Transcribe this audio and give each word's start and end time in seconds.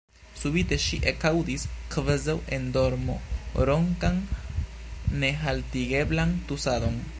Subite 0.43 0.77
ŝi 0.85 0.97
ekaŭdis 1.11 1.65
kvazaŭ 1.95 2.35
en 2.57 2.65
dormo 2.79 3.19
ronkan, 3.71 4.19
nehaltigeblan 5.25 6.37
tusadon. 6.53 7.03